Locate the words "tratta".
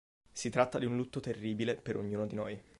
0.49-0.79